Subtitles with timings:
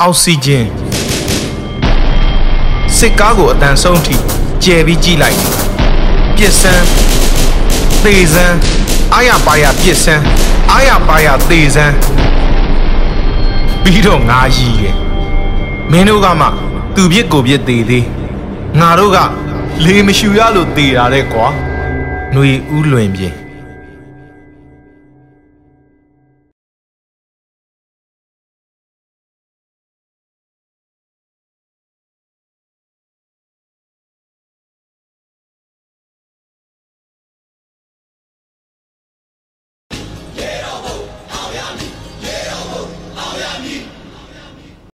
[0.00, 0.66] အောက်ဆီဂျင်
[2.96, 4.14] စစ်ကားကိုအတန်ဆုံးထိ
[4.64, 5.38] ကျယ်ပြီးကြည့်လိုက်
[6.36, 6.86] ပြစ်စမ်း
[8.02, 8.58] သေစမ်း
[9.14, 10.24] အာရပါရပြစ်စမ်း
[10.70, 11.94] အာရပါရသေစမ်း
[13.82, 14.96] ပြီးတော့ငါရည်ရဲ့
[15.90, 16.46] မင်းတို့ကမှ
[16.94, 18.06] သူပြစ်ကိုပြစ်သေးသေး
[18.80, 19.18] ငါတို့က
[19.84, 21.46] လေမရှူရလို့သေတာတဲ့ကွာ
[22.32, 23.34] ຫນွေဥလွင်ပြင်